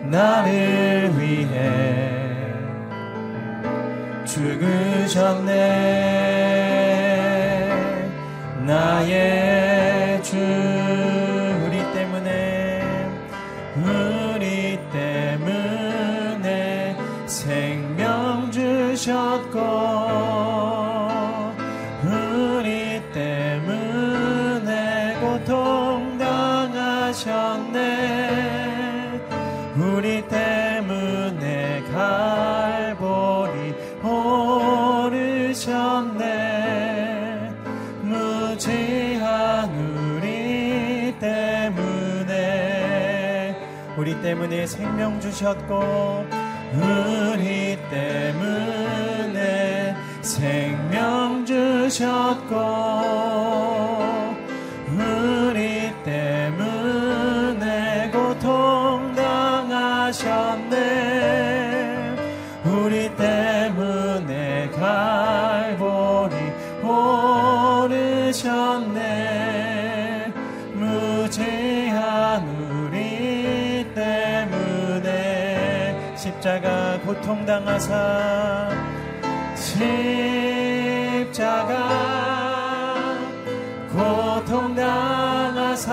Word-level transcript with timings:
나를 0.10 1.12
위해 1.16 1.27
죽으셨네 4.48 5.52
나의 8.66 9.67
때문에 44.28 44.68
생명 44.68 45.22
주셨고 45.22 45.80
우리 46.74 47.78
때문에 47.90 49.96
생명 50.22 51.46
주셨고 51.46 53.77
고통 77.18 77.46
당하사 77.46 78.70
십자가 79.56 80.76
고통 83.92 84.76
당하사 84.76 85.92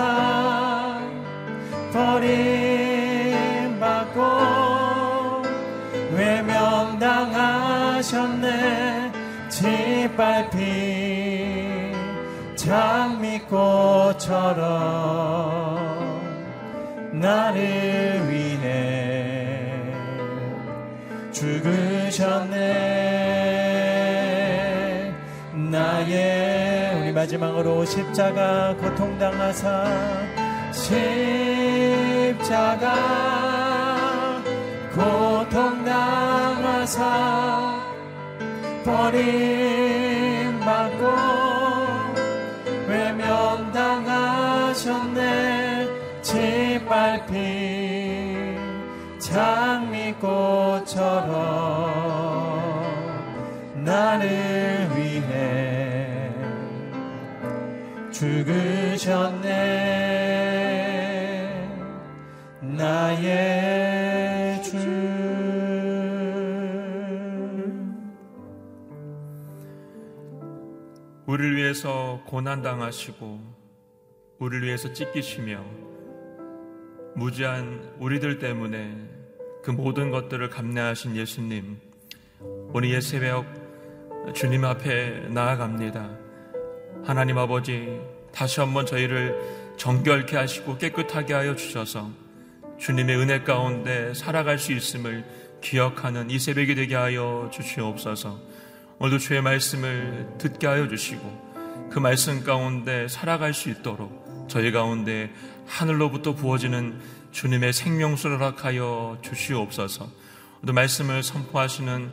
버림받고 1.91 2.61
외면당하셨네. 6.15 7.25
짓밟힌 9.49 10.55
장미꽃처럼 12.55 13.45
나를 17.13 18.29
위해 18.29 18.44
죽으셨네. 21.35 22.55
나의 25.53 27.01
우리 27.01 27.11
마지막으로 27.11 27.83
십자가 27.83 28.73
고통당하사 28.77 29.85
십자가 30.71 30.95
고통당하사 34.93 36.23
버림받고 38.85 39.75
외면당하셨네. 42.87 44.05
짓밟힌 46.21 47.74
꽃처럼 50.19 51.33
나를 53.83 54.89
위해 54.95 56.31
죽으셨네. 58.11 59.55
나의 62.61 64.63
주. 64.63 64.77
우리를 71.25 71.57
위해서 71.57 72.21
고난당하시고 72.25 73.39
우리를 74.39 74.65
위해서 74.65 74.93
찢기시며 74.93 75.61
무지한 77.15 77.93
우리들 77.99 78.39
때문에 78.39 79.14
그 79.65 79.71
모든 79.71 80.11
것들을 80.11 80.47
감내하신 80.51 81.15
예수님 81.15 81.79
이 82.83 83.01
새벽 83.01 83.47
주님 84.35 84.63
앞에 84.63 85.29
나아갑니다. 85.29 86.07
하나님 87.03 87.39
아버지 87.39 87.99
다시 88.31 88.59
한번 88.59 88.85
저희를 88.85 89.35
정결케 89.77 90.37
하시고 90.37 90.77
깨끗하게 90.77 91.33
하여 91.33 91.55
주셔서 91.55 92.11
주님의 92.77 93.17
은혜 93.17 93.41
가운데 93.41 94.13
살아갈 94.13 94.59
수 94.59 94.71
있음을 94.71 95.25
기억하는 95.61 96.29
이 96.29 96.37
새벽이 96.37 96.75
되게 96.75 96.93
하여 96.93 97.49
주시옵소서. 97.51 98.39
오늘도 98.99 99.17
주의 99.17 99.41
말씀을 99.41 100.27
듣게 100.37 100.67
하여 100.67 100.87
주시고 100.87 101.89
그 101.89 101.97
말씀 101.97 102.43
가운데 102.43 103.07
살아갈 103.07 103.55
수 103.55 103.71
있도록 103.71 104.45
저희 104.47 104.71
가운데 104.71 105.31
하늘로부터 105.65 106.35
부어지는 106.35 106.99
주님의 107.35 107.73
생명수를 107.73 108.37
허락하여 108.37 109.19
주시옵소서. 109.21 110.09
오늘 110.63 110.73
말씀을 110.73 111.21
선포하시는 111.21 112.09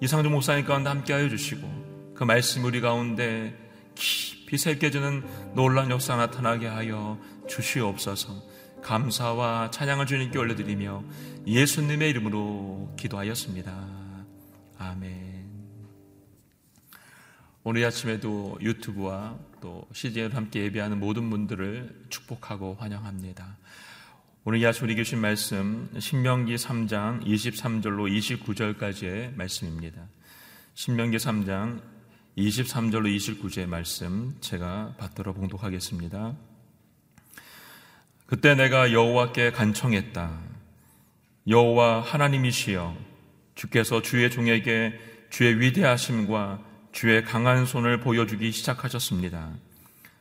이상조 0.00 0.30
목사님 0.30 0.64
가운데 0.64 0.88
함께 0.88 1.14
하여 1.14 1.28
주시고 1.28 2.12
그 2.14 2.22
말씀 2.22 2.62
우리 2.62 2.80
가운데 2.80 3.58
깊이 3.96 4.56
새겨지는 4.56 5.24
놀라운 5.56 5.90
역사 5.90 6.14
나타나게 6.14 6.68
하여 6.68 7.18
주시옵소서. 7.48 8.40
감사와 8.82 9.72
찬양을 9.72 10.06
주님께 10.06 10.38
올려드리며 10.38 11.02
예수님의 11.48 12.10
이름으로 12.10 12.94
기도하였습니다. 12.96 13.76
아멘. 14.78 15.26
오늘 17.64 17.84
아침에도 17.84 18.56
유튜브와 18.62 19.36
또 19.60 19.88
CGN을 19.92 20.36
함께 20.36 20.62
예배하는 20.62 21.00
모든 21.00 21.30
분들을 21.30 22.06
축복하고 22.10 22.76
환영합니다. 22.78 23.56
오늘 24.48 24.60
이 24.60 24.66
아침 24.66 24.84
우리 24.84 24.94
교신 24.94 25.20
말씀 25.20 25.90
신명기 25.98 26.54
3장 26.54 27.26
23절로 27.26 28.08
29절까지의 28.38 29.34
말씀입니다. 29.34 30.00
신명기 30.74 31.16
3장 31.16 31.80
23절로 32.38 33.12
29절의 33.16 33.66
말씀 33.66 34.36
제가 34.40 34.94
받들어 34.98 35.32
봉독하겠습니다. 35.32 36.36
그때 38.26 38.54
내가 38.54 38.92
여호와께 38.92 39.50
간청했다. 39.50 40.38
여호와 41.48 42.02
하나님이시여 42.02 42.96
주께서 43.56 44.00
주의 44.00 44.30
종에게 44.30 44.96
주의 45.28 45.58
위대하심과 45.58 46.62
주의 46.92 47.24
강한 47.24 47.66
손을 47.66 47.98
보여주기 47.98 48.52
시작하셨습니다. 48.52 49.50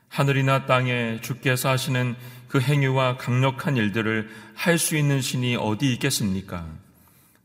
하늘이나 0.09 0.65
땅에 0.65 1.19
주께서 1.21 1.69
하시는 1.69 2.15
그 2.55 2.61
행위와 2.61 3.17
강력한 3.17 3.75
일들을 3.75 4.29
할 4.53 4.77
수 4.77 4.95
있는 4.95 5.19
신이 5.19 5.57
어디 5.57 5.91
있겠습니까? 5.91 6.65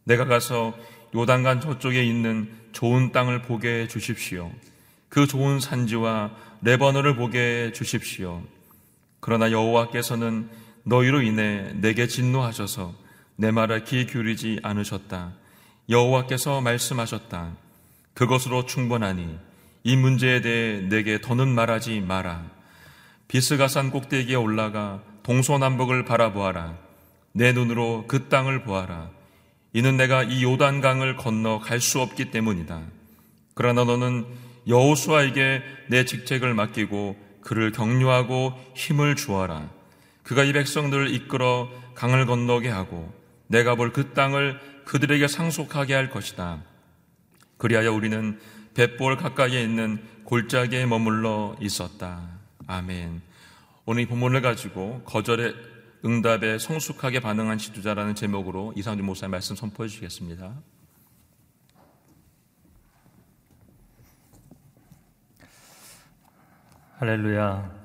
내가 0.04 0.24
가서 0.24 0.72
요단간 1.16 1.60
저쪽에 1.60 2.04
있는 2.04 2.48
좋은 2.70 3.10
땅을 3.10 3.42
보게 3.42 3.80
해 3.80 3.88
주십시오. 3.88 4.52
그 5.08 5.26
좋은 5.26 5.58
산지와 5.58 6.30
레버너를 6.62 7.16
보게 7.16 7.40
해 7.40 7.72
주십시오. 7.72 8.40
그러나 9.18 9.50
여호와께서는 9.50 10.48
너희로 10.84 11.22
인해 11.22 11.72
내게 11.74 12.06
진노하셔서 12.06 12.94
내 13.34 13.50
말에 13.50 13.82
귀 13.82 14.06
기울이지 14.06 14.60
않으셨다. 14.62 15.32
여호와께서 15.88 16.60
말씀하셨다. 16.60 17.50
그것으로 18.14 18.64
충분하니 18.64 19.36
이 19.82 19.96
문제에 19.96 20.40
대해 20.40 20.82
내게 20.82 21.20
더는 21.20 21.48
말하지 21.48 22.00
마라. 22.00 22.59
비스가산 23.30 23.92
꼭대기에 23.92 24.34
올라가 24.34 25.00
동서남북을 25.22 26.04
바라보아라. 26.04 26.76
내 27.30 27.52
눈으로 27.52 28.06
그 28.08 28.28
땅을 28.28 28.64
보아라. 28.64 29.08
이는 29.72 29.96
내가 29.96 30.24
이 30.24 30.42
요단강을 30.42 31.14
건너 31.14 31.60
갈 31.60 31.80
수 31.80 32.00
없기 32.00 32.32
때문이다. 32.32 32.82
그러나 33.54 33.84
너는 33.84 34.26
여호수아에게 34.66 35.62
내 35.86 36.04
직책을 36.04 36.54
맡기고 36.54 37.16
그를 37.40 37.70
격려하고 37.70 38.52
힘을 38.74 39.14
주어라. 39.14 39.70
그가 40.24 40.42
이 40.42 40.52
백성들을 40.52 41.14
이끌어 41.14 41.70
강을 41.94 42.26
건너게 42.26 42.68
하고 42.68 43.14
내가 43.46 43.76
볼 43.76 43.92
그 43.92 44.12
땅을 44.12 44.58
그들에게 44.86 45.28
상속하게 45.28 45.94
할 45.94 46.10
것이다. 46.10 46.64
그리하여 47.58 47.92
우리는 47.92 48.40
벳볼 48.74 49.18
가까이에 49.18 49.62
있는 49.62 50.02
골짜기에 50.24 50.86
머물러 50.86 51.54
있었다. 51.60 52.39
아멘. 52.70 53.20
오늘 53.84 54.02
이 54.02 54.06
본문을 54.06 54.42
가지고 54.42 55.02
거절의 55.04 55.56
응답에 56.04 56.58
성숙하게 56.58 57.18
반응한 57.18 57.58
지도자라는 57.58 58.14
제목으로 58.14 58.72
이상준 58.76 59.04
목사님 59.04 59.32
말씀 59.32 59.56
선포해 59.56 59.88
주시겠습니다. 59.88 60.54
할렐루야. 66.98 67.80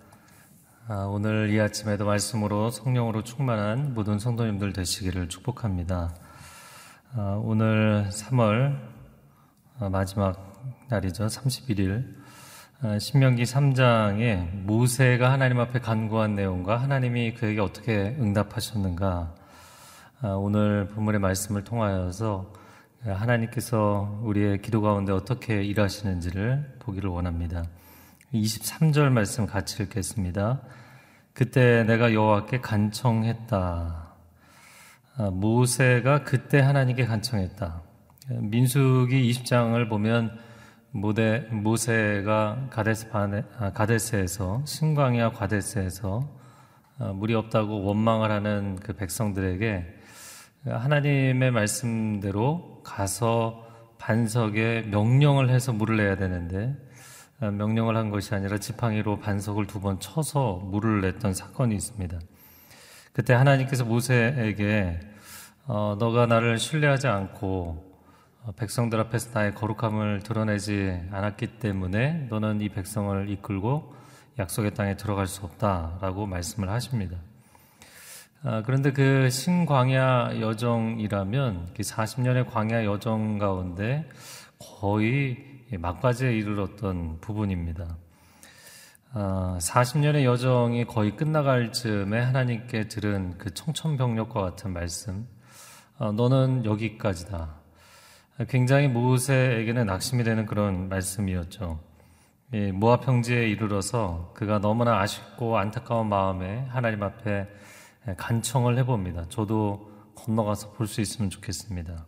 아, 0.87 0.95
오늘 1.09 1.49
이 1.49 1.59
아침에도 1.59 2.05
말씀으로 2.05 2.69
성령으로 2.69 3.23
충만한 3.23 3.95
모든 3.95 4.19
성도님들 4.19 4.71
되시기를 4.71 5.29
축복합니다. 5.29 6.15
아, 7.13 7.41
오늘 7.43 8.07
3월 8.11 8.79
아, 9.79 9.89
마지막 9.89 10.53
날이죠. 10.89 11.25
31일. 11.25 12.24
아, 12.81 12.99
신명기 12.99 13.43
3장에 13.43 14.63
모세가 14.65 15.31
하나님 15.31 15.61
앞에 15.61 15.79
간구한 15.79 16.35
내용과 16.35 16.75
하나님이 16.75 17.33
그에게 17.33 17.61
어떻게 17.61 18.13
응답하셨는가. 18.19 19.33
아, 20.21 20.27
오늘 20.27 20.85
본문의 20.89 21.21
말씀을 21.21 21.63
통하여서 21.63 22.51
하나님께서 23.05 24.19
우리의 24.23 24.61
기도 24.61 24.81
가운데 24.81 25.13
어떻게 25.13 25.63
일하시는지를 25.63 26.75
보기를 26.79 27.09
원합니다. 27.09 27.63
23절 28.33 29.09
말씀 29.09 29.45
같이 29.45 29.81
읽겠습니다. 29.83 30.61
그때 31.33 31.85
내가 31.85 32.13
여호와께 32.13 32.59
간청했다. 32.59 34.15
아, 35.17 35.29
모세가 35.31 36.25
그때 36.25 36.59
하나님께 36.59 37.05
간청했다. 37.05 37.81
민수기 38.31 39.31
20장을 39.31 39.87
보면 39.87 40.44
모데, 40.95 41.39
모세가 41.51 42.67
가데스 42.69 43.09
바네, 43.09 43.43
아, 43.59 43.73
가데스에서 43.73 44.63
신광야 44.65 45.33
가데스에서 45.33 46.25
아, 46.99 47.07
물이 47.07 47.33
없다고 47.35 47.83
원망을 47.83 48.31
하는 48.31 48.77
그 48.77 48.93
백성들에게 48.93 49.85
하나님의 50.65 51.51
말씀대로 51.51 52.81
가서 52.85 53.67
반석에 53.97 54.83
명령을 54.89 55.49
해서 55.49 55.73
물을 55.73 55.97
내야 55.97 56.15
되는데 56.15 56.73
아, 57.41 57.51
명령을 57.51 57.97
한 57.97 58.09
것이 58.09 58.33
아니라 58.33 58.57
지팡이로 58.57 59.19
반석을 59.19 59.67
두 59.67 59.81
번 59.81 59.99
쳐서 59.99 60.61
물을 60.63 61.01
냈던 61.01 61.33
사건이 61.33 61.75
있습니다. 61.75 62.17
그때 63.11 63.33
하나님께서 63.33 63.83
모세에게 63.83 65.01
어, 65.65 65.97
너가 65.99 66.25
나를 66.25 66.57
신뢰하지 66.57 67.07
않고 67.07 67.83
어, 67.91 67.94
백성들 68.55 68.99
앞에서 68.99 69.31
나의 69.33 69.55
거룩함을 69.55 70.21
드러내지 70.21 71.07
않았기 71.11 71.59
때문에 71.59 72.27
너는 72.29 72.61
이 72.61 72.69
백성을 72.69 73.29
이끌고 73.29 73.93
약속의 74.37 74.73
땅에 74.73 74.95
들어갈 74.95 75.27
수 75.27 75.43
없다라고 75.45 76.27
말씀을 76.27 76.69
하십니다. 76.69 77.17
아, 78.43 78.61
그런데 78.63 78.91
그 78.91 79.29
신광야 79.29 80.39
여정이라면 80.39 81.73
40년의 81.73 82.45
그 82.45 82.51
광야 82.51 82.85
여정 82.85 83.39
가운데 83.39 84.07
거의 84.59 85.37
막바지에 85.71 86.31
이르렀던 86.37 87.21
부분입니다. 87.21 87.97
40년의 89.13 90.17
아, 90.17 90.23
여정이 90.23 90.85
거의 90.85 91.15
끝나갈 91.15 91.71
즈음에 91.71 92.19
하나님께 92.19 92.87
들은 92.87 93.37
그 93.37 93.53
청천벽력과 93.53 94.41
같은 94.41 94.73
말씀, 94.73 95.27
아, 95.97 96.11
너는 96.11 96.65
여기까지다. 96.65 97.64
굉장히 98.49 98.89
모세에게는 98.89 99.85
낙심이 99.85 100.23
되는 100.25 100.45
그런 100.45 100.89
말씀이었죠. 100.89 101.79
모압 102.73 103.05
평지에 103.05 103.47
이르러서 103.47 104.33
그가 104.35 104.59
너무나 104.59 104.99
아쉽고 104.99 105.57
안타까운 105.57 106.09
마음에 106.09 106.65
하나님 106.69 107.01
앞에 107.03 107.47
간청을 108.17 108.77
해봅니다. 108.79 109.25
저도 109.29 109.89
건너가서 110.15 110.73
볼 110.73 110.87
수 110.87 111.01
있으면 111.01 111.29
좋겠습니다. 111.29 112.05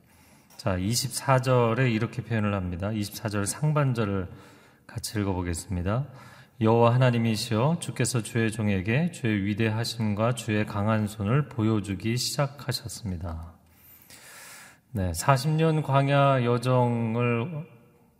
자, 0.57 0.77
24절에 0.77 1.91
이렇게 1.91 2.21
표현을 2.23 2.53
합니다. 2.53 2.89
24절 2.89 3.45
상반절을 3.45 4.27
같이 4.85 5.19
읽어보겠습니다. 5.19 6.07
여호와 6.59 6.93
하나님이시여 6.95 7.77
주께서 7.79 8.21
주의 8.21 8.51
종에게 8.51 9.11
주의 9.11 9.45
위대하심과 9.45 10.35
주의 10.35 10.65
강한 10.65 11.07
손을 11.07 11.49
보여주기 11.49 12.17
시작하셨습니다. 12.17 13.56
네, 14.91 15.11
40년 15.11 15.83
광야 15.83 16.43
여정을 16.43 17.67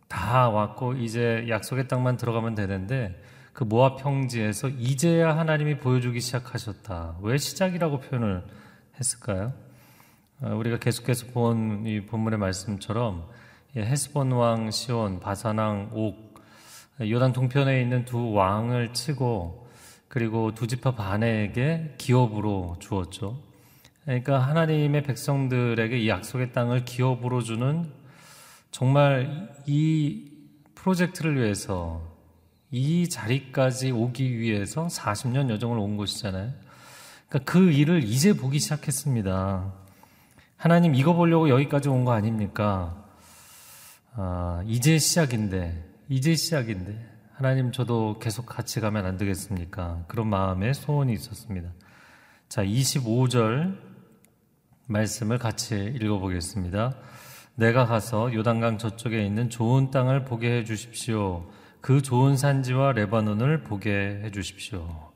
다 0.06 0.48
왔고 0.48 0.94
이제 0.94 1.46
약속의 1.48 1.88
땅만 1.88 2.16
들어가면 2.16 2.54
되는데 2.54 3.20
그 3.52 3.64
모압 3.64 4.02
평지에서 4.02 4.68
이제야 4.68 5.36
하나님이 5.36 5.78
보여주기 5.78 6.20
시작하셨다. 6.20 7.18
왜 7.22 7.36
시작이라고 7.38 8.00
표현을 8.00 8.44
했을까요? 8.98 9.52
어, 10.40 10.54
우리가 10.54 10.78
계속해서 10.78 11.26
본 11.32 11.82
이 11.84 12.06
본문의 12.06 12.38
말씀처럼 12.38 13.26
헤스본 13.76 14.32
왕 14.32 14.70
시온, 14.70 15.20
바사왕 15.20 15.90
옥, 15.92 16.34
요단 17.00 17.32
동편에 17.32 17.80
있는 17.80 18.04
두 18.04 18.32
왕을 18.32 18.92
치고 18.92 19.66
그리고 20.08 20.54
두 20.54 20.66
지파 20.66 20.92
반에게 20.92 21.94
기업으로 21.98 22.76
주었죠. 22.78 23.47
그러니까 24.08 24.38
하나님의 24.38 25.02
백성들에게 25.02 25.98
이 25.98 26.08
약속의 26.08 26.54
땅을 26.54 26.86
기업으로 26.86 27.42
주는 27.42 27.92
정말 28.70 29.50
이 29.66 30.32
프로젝트를 30.74 31.36
위해서 31.36 32.00
이 32.70 33.06
자리까지 33.06 33.90
오기 33.90 34.38
위해서 34.38 34.86
40년 34.86 35.50
여정을 35.50 35.78
온 35.78 35.98
것이잖아요. 35.98 36.54
그러니까 37.28 37.52
그 37.52 37.70
일을 37.70 38.02
이제 38.02 38.32
보기 38.32 38.58
시작했습니다. 38.60 39.74
하나님 40.56 40.94
이거 40.94 41.12
보려고 41.12 41.50
여기까지 41.50 41.90
온 41.90 42.06
거 42.06 42.12
아닙니까? 42.12 43.04
아, 44.14 44.62
이제 44.66 44.96
시작인데, 44.96 45.84
이제 46.08 46.34
시작인데, 46.34 46.98
하나님 47.34 47.72
저도 47.72 48.18
계속 48.20 48.46
같이 48.46 48.80
가면 48.80 49.04
안 49.04 49.18
되겠습니까? 49.18 50.04
그런 50.08 50.28
마음에 50.28 50.72
소원이 50.72 51.12
있었습니다. 51.12 51.68
자, 52.48 52.64
25절 52.64 53.87
말씀을 54.88 55.38
같이 55.38 55.94
읽어보겠습니다. 56.00 56.94
내가 57.54 57.86
가서 57.86 58.32
요단강 58.32 58.78
저쪽에 58.78 59.24
있는 59.24 59.50
좋은 59.50 59.90
땅을 59.90 60.24
보게 60.24 60.50
해 60.50 60.64
주십시오. 60.64 61.50
그 61.80 62.02
좋은 62.02 62.36
산지와 62.36 62.92
레바논을 62.92 63.62
보게 63.62 64.20
해 64.22 64.30
주십시오. 64.30 65.12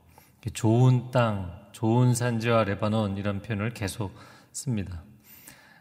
좋은 0.53 1.09
땅, 1.11 1.51
좋은 1.71 2.13
산지와 2.13 2.65
레바논 2.65 3.17
이런 3.17 3.41
표현을 3.41 3.73
계속 3.73 4.13
씁니다. 4.51 5.03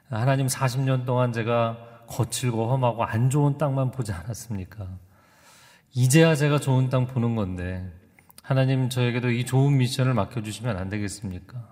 하나님 0.08 0.46
40년 0.46 1.04
동안 1.04 1.32
제가 1.32 2.04
거칠고 2.06 2.70
험하고 2.70 3.04
안 3.04 3.28
좋은 3.28 3.58
땅만 3.58 3.90
보지 3.90 4.12
않았습니까? 4.12 4.88
이제야 5.94 6.34
제가 6.34 6.58
좋은 6.58 6.88
땅 6.88 7.06
보는 7.06 7.36
건데 7.36 7.92
하나님 8.42 8.88
저에게도 8.88 9.30
이 9.30 9.44
좋은 9.44 9.76
미션을 9.76 10.14
맡겨주시면 10.14 10.76
안 10.76 10.88
되겠습니까? 10.88 11.71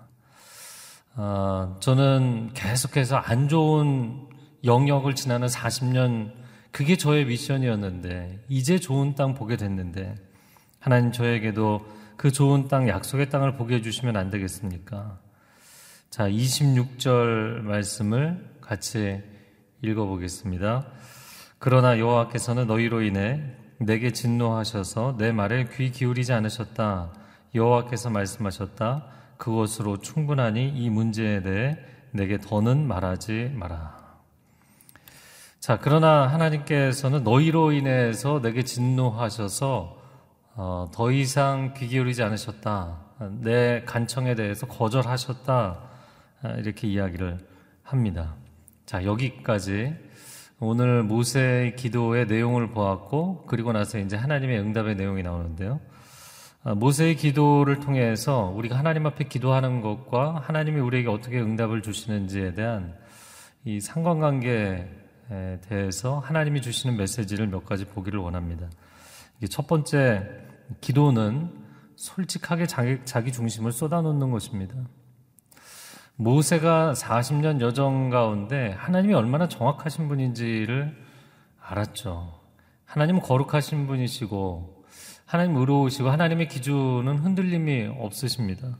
아, 1.15 1.75
저는 1.81 2.51
계속해서 2.53 3.17
안 3.17 3.49
좋은 3.49 4.29
영역을 4.63 5.15
지나는 5.15 5.47
40년 5.47 6.31
그게 6.71 6.95
저의 6.95 7.25
미션이었는데 7.25 8.45
이제 8.47 8.79
좋은 8.79 9.15
땅 9.15 9.33
보게 9.33 9.57
됐는데 9.57 10.15
하나님 10.79 11.11
저에게도 11.11 11.85
그 12.15 12.31
좋은 12.31 12.67
땅 12.67 12.87
약속의 12.87 13.29
땅을 13.29 13.55
보게 13.55 13.75
해주시면 13.75 14.15
안 14.15 14.29
되겠습니까? 14.29 15.19
자, 16.09 16.29
26절 16.29 17.61
말씀을 17.61 18.49
같이 18.61 19.21
읽어보겠습니다. 19.81 20.85
그러나 21.57 21.99
여호와께서는 21.99 22.67
너희로 22.67 23.01
인해 23.01 23.41
내게 23.79 24.11
진노하셔서 24.11 25.15
내 25.17 25.31
말에 25.31 25.67
귀 25.75 25.91
기울이지 25.91 26.31
않으셨다. 26.33 27.13
여호와께서 27.55 28.09
말씀하셨다. 28.09 29.20
그것으로 29.41 29.97
충분하니 29.97 30.69
이 30.69 30.89
문제에 30.91 31.41
대해 31.41 31.75
내게 32.11 32.37
더는 32.37 32.87
말하지 32.87 33.51
마라. 33.55 33.99
자, 35.59 35.79
그러나 35.81 36.27
하나님께서는 36.27 37.23
너희로 37.23 37.71
인해서 37.71 38.39
내게 38.39 38.63
진노하셔서 38.63 39.97
어, 40.53 40.91
더 40.93 41.11
이상 41.11 41.73
귀 41.75 41.87
기울이지 41.87 42.21
않으셨다. 42.21 42.99
내 43.39 43.83
간청에 43.85 44.35
대해서 44.35 44.67
거절하셨다. 44.67 45.79
아, 46.43 46.49
이렇게 46.57 46.87
이야기를 46.87 47.39
합니다. 47.81 48.35
자, 48.85 49.03
여기까지 49.03 49.95
오늘 50.59 51.01
모세의 51.01 51.75
기도의 51.77 52.27
내용을 52.27 52.71
보았고, 52.71 53.45
그리고 53.47 53.71
나서 53.71 53.97
이제 53.97 54.15
하나님의 54.15 54.59
응답의 54.59 54.95
내용이 54.95 55.23
나오는데요. 55.23 55.79
아, 56.63 56.75
모세의 56.75 57.15
기도를 57.15 57.79
통해서 57.79 58.53
우리가 58.55 58.77
하나님 58.77 59.07
앞에 59.07 59.23
기도하는 59.23 59.81
것과 59.81 60.43
하나님이 60.45 60.79
우리에게 60.79 61.09
어떻게 61.09 61.41
응답을 61.41 61.81
주시는지에 61.81 62.53
대한 62.53 62.95
이 63.65 63.79
상관관계에 63.79 64.87
대해서 65.67 66.19
하나님이 66.19 66.61
주시는 66.61 66.97
메시지를 66.97 67.47
몇 67.47 67.65
가지 67.65 67.85
보기를 67.85 68.19
원합니다. 68.19 68.69
첫 69.49 69.65
번째, 69.65 70.29
기도는 70.81 71.51
솔직하게 71.95 72.67
자기, 72.67 72.99
자기 73.05 73.31
중심을 73.31 73.71
쏟아놓는 73.71 74.29
것입니다. 74.29 74.75
모세가 76.15 76.93
40년 76.93 77.59
여정 77.61 78.11
가운데 78.11 78.75
하나님이 78.77 79.15
얼마나 79.15 79.47
정확하신 79.47 80.07
분인지를 80.07 80.95
알았죠. 81.59 82.39
하나님은 82.85 83.21
거룩하신 83.21 83.87
분이시고 83.87 84.80
하나님 85.31 85.55
의로우시고 85.55 86.09
하나님의 86.09 86.49
기준은 86.49 87.19
흔들림이 87.19 87.87
없으십니다. 87.99 88.77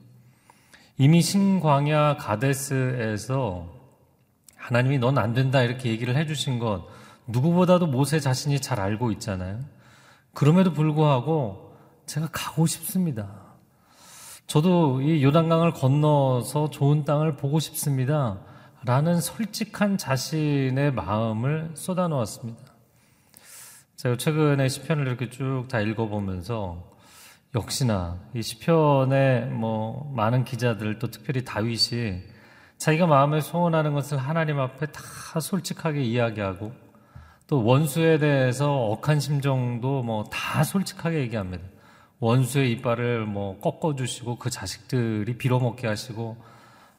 이미 0.98 1.22
신광야 1.22 2.18
가데스에서 2.18 3.70
하나님이 4.58 5.00
넌 5.00 5.18
안 5.18 5.34
된다 5.34 5.62
이렇게 5.62 5.90
얘기를 5.90 6.18
해주신 6.18 6.60
것 6.60 6.86
누구보다도 7.28 7.88
모세 7.88 8.20
자신이 8.20 8.60
잘 8.60 8.82
알고 8.82 9.14
있잖아요. 9.14 9.60
그럼에도 10.34 10.74
불구하고 10.74 11.74
제가 12.06 12.28
가고 12.34 12.68
싶습니다. 12.68 13.30
저도 14.46 15.02
이 15.02 15.24
요단강을 15.24 15.72
건너서 15.72 16.70
좋은 16.70 17.06
땅을 17.06 17.38
보고 17.38 17.62
싶습니다. 17.62 18.42
라는 18.84 19.22
솔직한 19.22 19.98
자신의 19.98 20.92
마음을 20.92 21.72
쏟아놓았습니다. 21.76 22.71
제가 24.02 24.18
최근에 24.18 24.68
시편을 24.68 25.06
이렇게 25.06 25.30
쭉 25.30 25.68
다 25.70 25.80
읽어보면서 25.80 26.92
역시나 27.54 28.18
이 28.34 28.42
시편의 28.42 29.46
뭐 29.46 30.12
많은 30.16 30.44
기자들 30.44 30.98
또 30.98 31.12
특별히 31.12 31.46
다윗이 31.46 32.24
자기가 32.80 33.06
마음에 33.06 33.42
소원하는 33.42 33.94
것을 33.94 34.18
하나님 34.18 34.60
앞에 34.60 34.88
다 34.88 35.40
솔직하게 35.40 36.02
이야기하고 36.02 36.72
또 37.46 37.64
원수에 37.64 38.18
대해서 38.18 38.74
억한 38.74 39.20
심정도 39.20 40.02
뭐 40.02 40.24
다 40.32 40.64
솔직하게 40.64 41.20
얘기합니다. 41.20 41.64
원수의 42.20 42.72
이빨을 42.72 43.28
뭐 43.28 43.60
꺾어주시고 43.60 44.38
그 44.38 44.50
자식들이 44.50 45.38
빌어먹게 45.38 45.86
하시고 45.86 46.38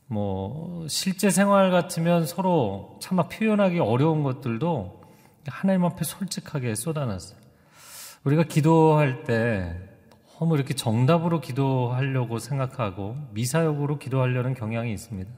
뭐 0.06 0.86
실제 0.88 1.30
생활 1.30 1.72
같으면 1.72 2.26
서로 2.26 2.96
차마 3.00 3.24
표현하기 3.24 3.80
어려운 3.80 4.22
것들도 4.22 5.01
하나님 5.46 5.84
앞에 5.84 6.04
솔직하게 6.04 6.74
쏟아놨어요. 6.74 7.38
우리가 8.24 8.44
기도할 8.44 9.24
때 9.24 9.76
너무 10.38 10.56
이렇게 10.56 10.74
정답으로 10.74 11.40
기도하려고 11.40 12.40
생각하고 12.40 13.16
미사역으로 13.30 14.00
기도하려는 14.00 14.54
경향이 14.54 14.92
있습니다. 14.92 15.30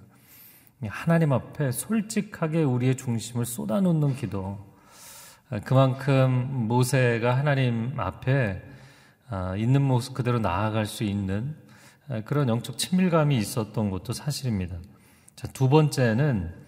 하나님 0.89 1.33
앞에 1.33 1.73
솔직하게 1.73 2.63
우리의 2.63 2.97
중심을 2.97 3.45
쏟아놓는 3.45 4.17
기도. 4.17 4.59
그만큼 5.65 6.69
모세가 6.69 7.37
하나님 7.37 7.93
앞에 8.01 8.63
아, 9.29 9.57
있는 9.57 9.83
모습 9.83 10.15
그대로 10.15 10.39
나아갈 10.39 10.87
수 10.87 11.05
있는 11.05 11.55
아, 12.09 12.23
그런 12.23 12.49
영적 12.49 12.79
친밀감이 12.79 13.37
있었던 13.37 13.91
것도 13.91 14.15
사실입니다. 14.15 14.77
자, 15.37 15.49
두 15.49 15.69
번째는 15.69 16.64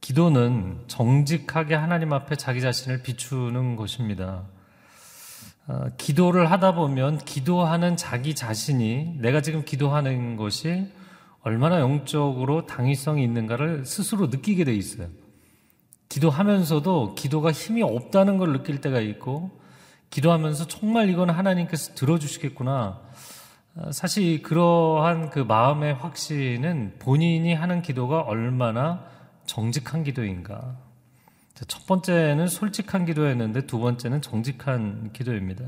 기도는 0.00 0.84
정직하게 0.86 1.74
하나님 1.74 2.12
앞에 2.12 2.36
자기 2.36 2.60
자신을 2.60 3.02
비추는 3.02 3.76
것입니다. 3.76 4.44
아, 5.68 5.90
기도를 5.96 6.50
하다 6.50 6.74
보면 6.74 7.18
기도하는 7.18 7.96
자기 7.96 8.34
자신이 8.34 9.16
내가 9.18 9.40
지금 9.40 9.64
기도하는 9.64 10.36
것이 10.36 10.92
얼마나 11.42 11.80
영적으로 11.80 12.66
당위성이 12.66 13.24
있는가를 13.24 13.84
스스로 13.84 14.28
느끼게 14.28 14.64
돼 14.64 14.74
있어요. 14.74 15.08
기도하면서도 16.08 17.14
기도가 17.14 17.50
힘이 17.50 17.82
없다는 17.82 18.38
걸 18.38 18.52
느낄 18.52 18.80
때가 18.80 19.00
있고 19.00 19.60
기도하면서 20.10 20.68
정말 20.68 21.10
이건 21.10 21.30
하나님께서 21.30 21.94
들어주시겠구나. 21.94 23.00
어, 23.76 23.92
사실 23.92 24.40
그러한 24.42 25.30
그 25.30 25.40
마음의 25.40 25.94
확신은 25.94 26.94
본인이 26.98 27.54
하는 27.54 27.82
기도가 27.82 28.20
얼마나 28.20 29.04
정직한 29.46 30.04
기도인가. 30.04 30.76
첫 31.68 31.86
번째는 31.86 32.48
솔직한 32.48 33.06
기도였는데 33.06 33.66
두 33.66 33.78
번째는 33.78 34.20
정직한 34.20 35.10
기도입니다. 35.12 35.64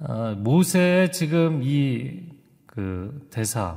어, 0.00 0.34
모세의 0.36 1.12
지금 1.12 1.62
이 1.62 2.38
그 2.78 3.26
대사, 3.32 3.76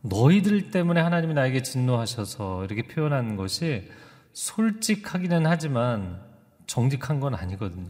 너희들 0.00 0.72
때문에 0.72 1.00
하나님이 1.00 1.34
나에게 1.34 1.62
진노하셔서 1.62 2.64
이렇게 2.64 2.82
표현한 2.82 3.36
것이 3.36 3.88
솔직하기는 4.32 5.46
하지만 5.46 6.20
정직한 6.66 7.20
건 7.20 7.36
아니거든요. 7.36 7.86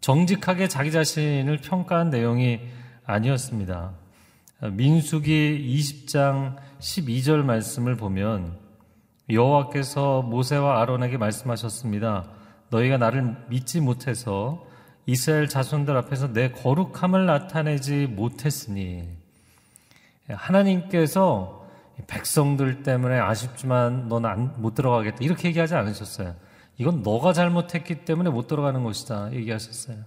정직하게 0.00 0.68
자기 0.68 0.90
자신을 0.90 1.58
평가한 1.58 2.08
내용이 2.08 2.60
아니었습니다. 3.04 3.92
민수기 4.72 5.76
20장 5.76 6.56
12절 6.78 7.42
말씀을 7.42 7.96
보면 7.96 8.56
여호와께서 9.30 10.22
모세와 10.22 10.80
아론에게 10.82 11.16
말씀하셨습니다. 11.18 12.28
너희가 12.70 12.96
나를 12.96 13.36
믿지 13.48 13.80
못해서 13.80 14.64
이스라엘 15.06 15.48
자손들 15.48 15.96
앞에서 15.96 16.32
내 16.32 16.50
거룩함을 16.50 17.26
나타내지 17.26 18.06
못했으니 18.06 19.08
하나님께서 20.28 21.64
백성들 22.08 22.82
때문에 22.82 23.18
아쉽지만 23.18 24.08
너는 24.08 24.60
못 24.60 24.74
들어가겠다. 24.74 25.18
이렇게 25.20 25.48
얘기하지 25.48 25.74
않으셨어요. 25.74 26.34
이건 26.78 27.02
너가 27.02 27.32
잘못했기 27.32 28.04
때문에 28.04 28.30
못 28.30 28.48
들어가는 28.48 28.82
것이다. 28.82 29.32
얘기하셨어요. 29.32 29.98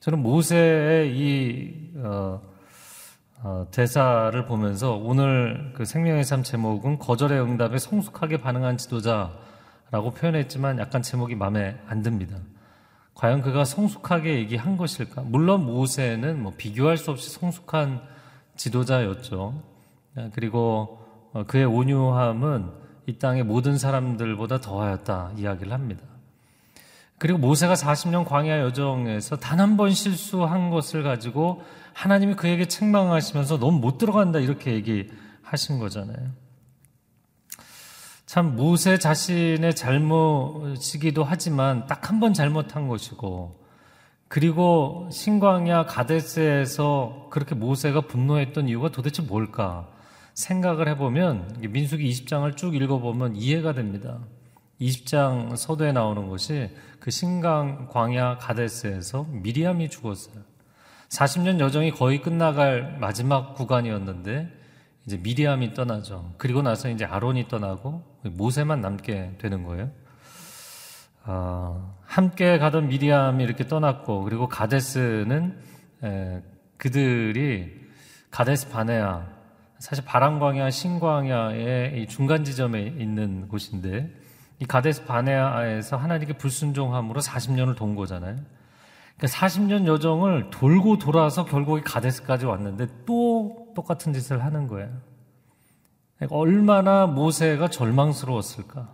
저는 0.00 0.20
모세의 0.20 1.16
이, 1.16 1.92
어, 1.96 2.40
어, 3.42 3.66
대사를 3.70 4.44
보면서 4.46 4.96
오늘 4.96 5.72
그 5.74 5.84
생명의 5.84 6.24
삶 6.24 6.42
제목은 6.42 6.98
거절의 6.98 7.40
응답에 7.40 7.78
성숙하게 7.78 8.40
반응한 8.40 8.76
지도자라고 8.78 10.10
표현했지만 10.16 10.78
약간 10.78 11.02
제목이 11.02 11.36
마음에 11.36 11.78
안 11.86 12.02
듭니다. 12.02 12.36
과연 13.14 13.42
그가 13.42 13.64
성숙하게 13.64 14.34
얘기한 14.38 14.76
것일까? 14.76 15.22
물론 15.22 15.66
모세는 15.66 16.42
뭐 16.42 16.52
비교할 16.56 16.96
수 16.96 17.10
없이 17.10 17.30
성숙한 17.30 18.00
지도자였죠. 18.56 19.62
그리고 20.34 20.98
어, 21.32 21.44
그의 21.46 21.64
온유함은 21.64 22.70
이 23.06 23.18
땅의 23.18 23.44
모든 23.44 23.78
사람들보다 23.78 24.60
더하였다 24.60 25.32
이야기를 25.36 25.72
합니다. 25.72 26.02
그리고 27.18 27.38
모세가 27.38 27.74
40년 27.74 28.24
광야 28.24 28.60
여정에서 28.60 29.36
단 29.36 29.60
한 29.60 29.76
번 29.76 29.92
실수한 29.92 30.70
것을 30.70 31.02
가지고 31.02 31.62
하나님이 31.98 32.34
그에게 32.36 32.68
책망하시면서 32.68 33.56
넌못 33.56 33.98
들어간다 33.98 34.38
이렇게 34.38 34.72
얘기하신 34.74 35.80
거잖아요. 35.80 36.30
참 38.24 38.54
모세 38.54 38.98
자신의 38.98 39.74
잘못이기도 39.74 41.24
하지만 41.24 41.86
딱 41.86 42.08
한 42.08 42.20
번 42.20 42.34
잘못한 42.34 42.86
것이고 42.86 43.64
그리고 44.28 45.08
신광야 45.10 45.86
가데스에서 45.86 47.26
그렇게 47.30 47.56
모세가 47.56 48.02
분노했던 48.02 48.68
이유가 48.68 48.90
도대체 48.92 49.20
뭘까 49.22 49.88
생각을 50.34 50.86
해보면 50.90 51.56
민수기 51.68 52.08
20장을 52.08 52.56
쭉 52.56 52.76
읽어보면 52.76 53.34
이해가 53.34 53.72
됩니다. 53.72 54.20
20장 54.80 55.56
서도에 55.56 55.90
나오는 55.90 56.28
것이 56.28 56.70
그 57.00 57.10
신강 57.10 57.88
광야 57.88 58.38
가데스에서 58.38 59.24
미리암이 59.30 59.90
죽었어요. 59.90 60.57
40년 61.08 61.58
여정이 61.60 61.92
거의 61.92 62.20
끝나갈 62.20 62.96
마지막 63.00 63.54
구간이었는데 63.54 64.52
이제 65.06 65.16
미리암이 65.16 65.72
떠나죠. 65.72 66.34
그리고 66.36 66.60
나서 66.60 66.90
이제 66.90 67.04
아론이 67.04 67.48
떠나고 67.48 68.02
모세만 68.24 68.80
남게 68.80 69.36
되는 69.38 69.64
거예요. 69.64 69.90
어, 71.24 71.96
함께 72.04 72.58
가던 72.58 72.88
미리암이 72.88 73.42
이렇게 73.42 73.66
떠났고 73.66 74.24
그리고 74.24 74.48
가데스는 74.48 75.58
에, 76.04 76.42
그들이 76.76 77.88
가데스 78.30 78.68
바네아 78.68 79.26
사실 79.78 80.04
바람광야 80.04 80.70
신광야의 80.70 82.02
이 82.02 82.06
중간 82.06 82.44
지점에 82.44 82.82
있는 82.82 83.48
곳인데 83.48 84.10
이 84.60 84.64
가데스 84.66 85.04
바네아에서 85.04 85.96
하나님께 85.96 86.34
불순종함으로 86.34 87.20
40년을 87.20 87.76
돈 87.76 87.94
거잖아요. 87.94 88.36
그러니까 89.18 89.26
40년 89.26 89.86
여정을 89.86 90.50
돌고 90.50 90.98
돌아서 90.98 91.44
결국에 91.44 91.82
가데스까지 91.82 92.46
왔는데 92.46 92.86
또 93.04 93.66
똑같은 93.74 94.12
짓을 94.12 94.44
하는 94.44 94.68
거예요. 94.68 94.88
그러니까 96.16 96.36
얼마나 96.36 97.06
모세가 97.06 97.68
절망스러웠을까? 97.68 98.88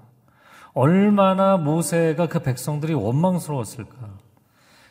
얼마나 0.72 1.56
모세가 1.56 2.26
그 2.28 2.40
백성들이 2.42 2.94
원망스러웠을까? 2.94 3.96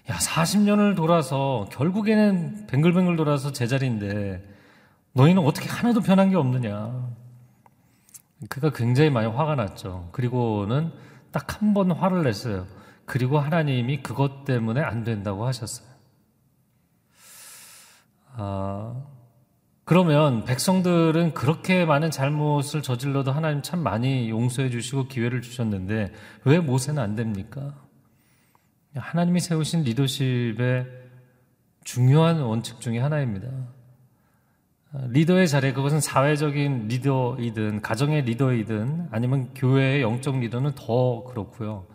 야, 0.09 0.15
40년을 0.15 0.95
돌아서 0.95 1.67
결국에는 1.71 2.67
뱅글뱅글 2.67 3.15
돌아서 3.15 3.51
제자리인데 3.51 4.43
너희는 5.13 5.43
어떻게 5.43 5.67
하나도 5.69 6.01
변한 6.01 6.29
게 6.29 6.35
없느냐? 6.35 7.09
그가 8.49 8.71
굉장히 8.71 9.09
많이 9.09 9.27
화가 9.27 9.55
났죠. 9.55 10.09
그리고는 10.11 10.91
딱 11.31 11.61
한 11.61 11.73
번 11.73 11.91
화를 11.91 12.23
냈어요. 12.23 12.67
그리고 13.05 13.39
하나님이 13.39 14.01
그것 14.01 14.45
때문에 14.45 14.81
안 14.81 15.03
된다고 15.03 15.45
하셨어요. 15.45 15.87
아, 18.35 19.03
그러면 19.85 20.45
백성들은 20.45 21.33
그렇게 21.33 21.85
많은 21.85 22.09
잘못을 22.09 22.81
저질러도 22.81 23.31
하나님 23.31 23.61
참 23.61 23.83
많이 23.83 24.29
용서해 24.29 24.69
주시고 24.69 25.07
기회를 25.07 25.41
주셨는데 25.41 26.13
왜 26.45 26.59
모세는 26.59 27.01
안 27.01 27.15
됩니까? 27.15 27.75
하나님이 28.95 29.39
세우신 29.39 29.83
리더십의 29.83 30.87
중요한 31.83 32.41
원칙 32.41 32.79
중의 32.79 33.01
하나입니다. 33.01 33.49
리더의 35.09 35.47
자리, 35.47 35.73
그것은 35.73 35.99
사회적인 35.99 36.87
리더이든, 36.87 37.81
가정의 37.81 38.21
리더이든, 38.21 39.07
아니면 39.09 39.51
교회의 39.55 40.03
영적 40.03 40.39
리더는 40.39 40.73
더 40.75 41.23
그렇고요. 41.23 41.87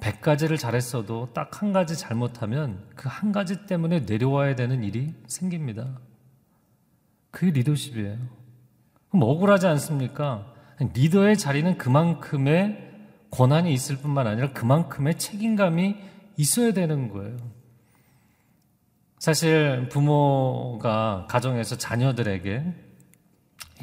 100가지를 0.00 0.58
잘했어도 0.58 1.32
딱 1.32 1.62
한 1.62 1.72
가지 1.72 1.96
잘못하면 1.96 2.86
그 2.96 3.08
한 3.08 3.32
가지 3.32 3.66
때문에 3.66 4.00
내려와야 4.00 4.54
되는 4.54 4.82
일이 4.84 5.14
생깁니다. 5.26 5.98
그게 7.30 7.50
리더십이에요. 7.52 8.18
그럼 9.10 9.22
억울하지 9.22 9.66
않습니까? 9.68 10.52
리더의 10.94 11.38
자리는 11.38 11.78
그만큼의 11.78 12.92
권한이 13.30 13.72
있을 13.72 13.96
뿐만 13.96 14.26
아니라 14.26 14.52
그만큼의 14.52 15.18
책임감이 15.18 15.96
있어야 16.36 16.72
되는 16.72 17.08
거예요. 17.08 17.36
사실 19.18 19.88
부모가 19.88 21.26
가정에서 21.28 21.76
자녀들에게 21.76 22.54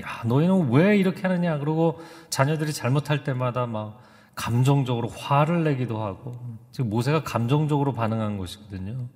야, 0.01 0.23
너희는 0.25 0.71
왜 0.71 0.97
이렇게 0.97 1.23
하느냐? 1.23 1.57
그러고 1.57 1.99
자녀들이 2.29 2.71
잘못할 2.73 3.23
때마다 3.23 3.65
막 3.65 3.99
감정적으로 4.35 5.07
화를 5.09 5.63
내기도 5.63 6.01
하고 6.01 6.33
지금 6.71 6.89
모세가 6.89 7.23
감정적으로 7.23 7.93
반응한 7.93 8.37
것이거든요. 8.37 9.07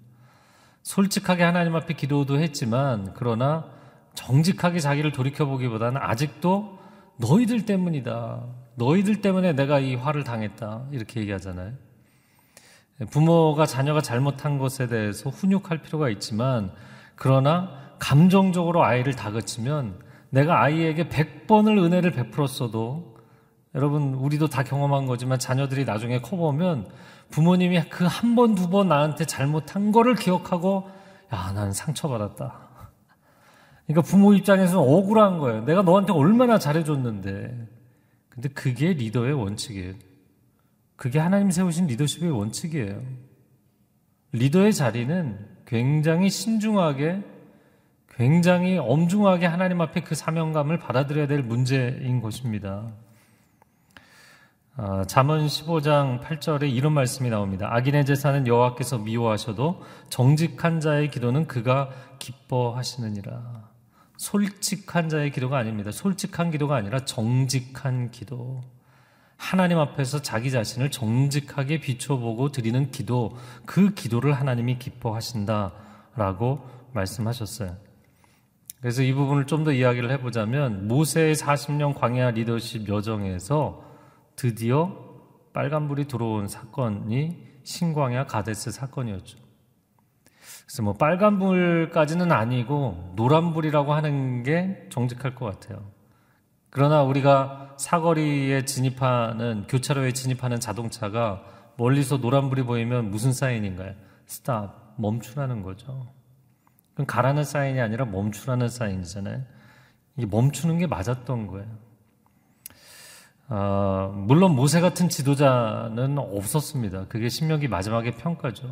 솔직하게 0.83 1.43
하나님 1.43 1.75
앞에 1.75 1.95
기도도 1.95 2.39
했지만 2.39 3.13
그러나 3.15 3.65
정직하게 4.13 4.79
자기를 4.79 5.11
돌이켜 5.11 5.45
보기보다는 5.45 5.99
아직도 6.01 6.77
너희들 7.17 7.65
때문이다. 7.65 8.43
너희들 8.75 9.21
때문에 9.21 9.53
내가 9.53 9.79
이 9.79 9.95
화를 9.95 10.23
당했다. 10.23 10.85
이렇게 10.91 11.19
얘기하잖아요. 11.21 11.73
부모가 13.09 13.65
자녀가 13.65 14.01
잘못한 14.01 14.57
것에 14.57 14.87
대해서 14.87 15.29
훈육할 15.29 15.81
필요가 15.81 16.09
있지만 16.09 16.71
그러나 17.15 17.69
감정적으로 17.99 18.83
아이를 18.83 19.13
다그치면 19.13 19.99
내가 20.29 20.61
아이에게 20.61 21.09
100번을 21.09 21.83
은혜를 21.83 22.11
베풀었어도 22.11 23.16
여러분, 23.77 24.15
우리도 24.15 24.47
다 24.47 24.63
경험한 24.63 25.05
거지만 25.05 25.37
자녀들이 25.39 25.85
나중에 25.85 26.19
커보면 26.19 26.87
부모님이 27.29 27.83
그 27.89 28.05
한 28.05 28.35
번, 28.35 28.55
두 28.55 28.69
번 28.69 28.87
나한테 28.89 29.25
잘못한 29.25 29.91
거를 29.91 30.15
기억하고, 30.15 30.89
야, 31.31 31.51
난 31.53 31.71
상처받았다. 31.71 32.67
그러니까 33.85 34.01
부모 34.01 34.33
입장에서는 34.33 34.81
억울한 34.83 35.37
거예요. 35.37 35.63
내가 35.63 35.83
너한테 35.83 36.11
얼마나 36.11 36.57
잘해줬는데. 36.57 37.67
근데 38.29 38.49
그게 38.49 38.93
리더의 38.93 39.33
원칙이에요. 39.33 39.93
그게 40.95 41.19
하나님 41.19 41.51
세우신 41.51 41.85
리더십의 41.87 42.31
원칙이에요. 42.31 43.01
리더의 44.31 44.73
자리는 44.73 45.37
굉장히 45.65 46.29
신중하게, 46.29 47.23
굉장히 48.15 48.77
엄중하게 48.79 49.45
하나님 49.45 49.81
앞에 49.81 50.01
그 50.01 50.15
사명감을 50.15 50.79
받아들여야 50.79 51.27
될 51.27 51.43
문제인 51.43 52.21
것입니다. 52.21 52.91
아, 54.79 55.03
잠언 55.07 55.47
15장 55.47 56.21
8절에 56.21 56.71
이런 56.71 56.93
말씀이 56.93 57.31
나옵니다. 57.31 57.67
악인의 57.71 58.05
제사는 58.05 58.45
여호와께서 58.45 58.99
미워하셔도 58.99 59.81
정직한 60.09 60.79
자의 60.79 61.09
기도는 61.09 61.47
그가 61.47 61.89
기뻐하시느니라. 62.19 63.71
솔직한 64.17 65.09
자의 65.09 65.31
기도가 65.31 65.57
아닙니다. 65.57 65.89
솔직한 65.91 66.51
기도가 66.51 66.75
아니라 66.75 66.99
정직한 67.05 68.11
기도. 68.11 68.61
하나님 69.35 69.79
앞에서 69.79 70.21
자기 70.21 70.51
자신을 70.51 70.91
정직하게 70.91 71.79
비춰보고 71.79 72.51
드리는 72.51 72.91
기도, 72.91 73.35
그 73.65 73.95
기도를 73.95 74.33
하나님이 74.33 74.77
기뻐하신다라고 74.77 76.69
말씀하셨어요. 76.93 77.75
그래서 78.79 79.01
이 79.01 79.11
부분을 79.11 79.47
좀 79.47 79.63
더 79.63 79.71
이야기를 79.71 80.11
해보자면 80.11 80.87
모세의 80.87 81.33
40년 81.33 81.95
광야 81.95 82.29
리더십 82.31 82.87
여정에서 82.87 83.86
드디어 84.37 84.95
빨간불이 85.51 86.05
들어온 86.07 86.47
사건이 86.47 87.43
신광야 87.63 88.27
가데스 88.27 88.71
사건이었죠. 88.71 89.39
그래서 90.65 90.83
뭐 90.83 90.93
빨간불까지는 90.93 92.31
아니고 92.31 93.13
노란불이라고 93.15 93.93
하는 93.93 94.43
게 94.43 94.87
정직할 94.89 95.33
것 95.33 95.45
같아요. 95.45 95.91
그러나 96.69 97.01
우리가 97.01 97.75
사거리에 97.77 98.65
진입하는 98.65 99.65
교차로에 99.67 100.11
진입하는 100.13 100.59
자동차가 100.59 101.43
멀리서 101.77 102.17
노란불이 102.17 102.63
보이면 102.63 103.09
무슨 103.09 103.33
사인인가요? 103.33 103.95
스탑, 104.27 104.95
멈추라는 104.97 105.63
거죠. 105.63 106.13
그럼 106.93 107.07
가라는 107.07 107.43
사인이 107.43 107.79
아니라 107.81 108.05
멈추라는 108.05 108.69
사인이잖아요. 108.69 109.41
이게 110.17 110.27
멈추는 110.27 110.77
게 110.77 110.85
맞았던 110.85 111.47
거예요. 111.47 111.86
아, 113.49 114.11
물론 114.13 114.55
모세 114.55 114.81
같은 114.81 115.09
지도자는 115.09 116.17
없었습니다. 116.17 117.05
그게 117.07 117.29
신명기 117.29 117.67
마지막의 117.67 118.13
평가죠. 118.13 118.69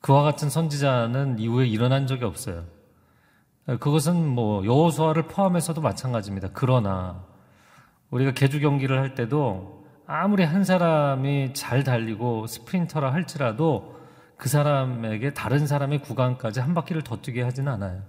그와 0.00 0.22
같은 0.22 0.48
선지자는 0.48 1.38
이후에 1.38 1.66
일어난 1.66 2.06
적이 2.06 2.24
없어요. 2.24 2.64
그것은 3.66 4.26
뭐 4.26 4.64
여호수아를 4.64 5.24
포함해서도 5.24 5.80
마찬가지입니다. 5.80 6.50
그러나 6.52 7.24
우리가 8.10 8.32
개주 8.32 8.60
경기를 8.60 8.98
할 8.98 9.14
때도 9.14 9.84
아무리 10.06 10.42
한 10.42 10.64
사람이 10.64 11.52
잘 11.54 11.84
달리고 11.84 12.46
스프린터라 12.46 13.12
할지라도 13.12 13.96
그 14.36 14.48
사람에게 14.48 15.34
다른 15.34 15.66
사람의 15.66 16.00
구간까지 16.00 16.60
한 16.60 16.74
바퀴를 16.74 17.02
더 17.02 17.20
뛰게 17.20 17.42
하지는 17.42 17.70
않아요. 17.72 18.02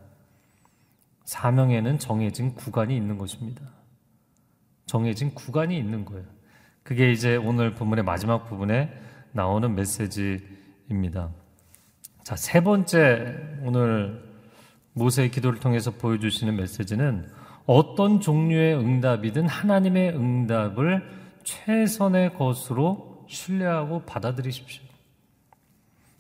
사명에는 1.26 2.00
정해진 2.00 2.56
구간이 2.56 2.96
있는 2.96 3.18
것입니다. 3.18 3.62
정해진 4.86 5.34
구간이 5.34 5.78
있는 5.78 6.06
거예요. 6.06 6.26
그게 6.84 7.12
이제 7.12 7.36
오늘 7.36 7.76
본문의 7.76 8.04
마지막 8.04 8.48
부분에 8.48 8.92
나오는 9.32 9.74
메시지입니다. 9.76 11.30
자, 12.24 12.36
세 12.36 12.62
번째 12.62 13.38
오늘 13.64 14.24
모세의 14.94 15.32
기도를 15.32 15.60
통해서 15.60 15.92
보여주시는 15.92 16.56
메시지는 16.56 17.30
어떤 17.66 18.20
종류의 18.20 18.76
응답이든 18.76 19.48
하나님의 19.48 20.16
응답을 20.16 21.08
최선의 21.44 22.34
것으로 22.34 23.26
신뢰하고 23.30 24.04
받아들이십시오. 24.04 24.84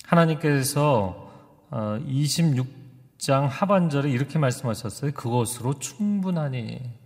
하나님께서 0.06 1.30
26장 1.71 3.43
어, 3.43 3.45
하반절에 3.47 4.10
이렇게 4.10 4.39
말씀하셨어요. 4.39 5.12
그것으로 5.12 5.80
충분하니. 5.80 7.01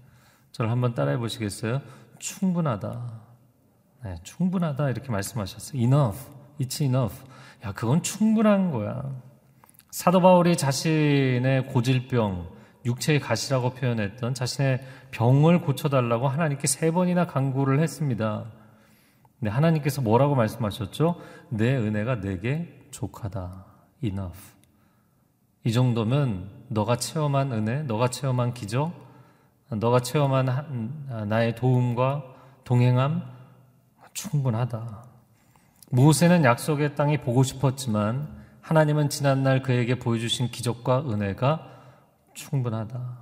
저를 0.56 0.72
한번 0.72 0.94
따라해 0.94 1.18
보시겠어요? 1.18 1.82
충분하다. 2.18 3.12
네, 4.06 4.16
충분하다. 4.24 4.90
이렇게 4.90 5.12
말씀하셨어요. 5.12 5.82
enough. 5.82 6.18
It's 6.62 6.82
enough. 6.82 7.14
야, 7.66 7.74
그건 7.74 8.02
충분한 8.02 8.72
거야. 8.72 9.04
사도 9.92 10.22
바울이 10.22 10.56
자신의 10.56 11.68
고질병, 11.74 12.48
육체의 12.86 13.20
가시라고 13.20 13.72
표현했던 13.72 14.34
자신의 14.34 14.80
병을 15.12 15.60
고쳐달라고 15.60 16.30
하나님께 16.30 16.68
세 16.68 16.90
번이나 16.90 17.28
강구를 17.28 17.82
했습니다. 17.82 18.46
네, 19.40 19.50
하나님께서 19.50 20.02
뭐라고 20.02 20.36
말씀하셨죠? 20.36 21.20
내 21.50 21.76
은혜가 21.76 22.22
내게 22.22 22.88
족하다. 22.92 23.66
enough. 24.06 24.40
이 25.66 25.74
정도면 25.74 26.50
너가 26.70 26.96
체험한 26.96 27.52
은혜, 27.52 27.84
너가 27.84 28.08
체험한 28.08 28.54
기적, 28.54 29.05
너가 29.70 30.00
체험한 30.00 31.28
나의 31.28 31.56
도움과 31.56 32.24
동행함 32.64 33.24
충분하다. 34.14 35.06
모세는 35.92 36.44
약속의 36.44 36.96
땅이 36.96 37.22
보고 37.22 37.44
싶었지만 37.44 38.28
하나님은 38.62 39.10
지난날 39.10 39.62
그에게 39.62 40.00
보여주신 40.00 40.48
기적과 40.48 41.02
은혜가 41.10 41.72
충분하다. 42.34 43.18